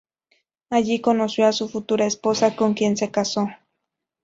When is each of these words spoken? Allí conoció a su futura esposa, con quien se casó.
Allí 0.71 0.99
conoció 0.99 1.45
a 1.45 1.51
su 1.51 1.69
futura 1.69 2.07
esposa, 2.07 2.55
con 2.55 2.73
quien 2.73 2.97
se 2.97 3.11
casó. 3.11 3.47